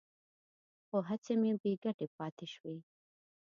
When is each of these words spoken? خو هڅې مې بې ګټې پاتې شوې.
خو 0.87 0.97
هڅې 1.09 1.33
مې 1.41 1.51
بې 1.61 1.71
ګټې 1.83 2.07
پاتې 2.17 2.45
شوې. 2.53 2.77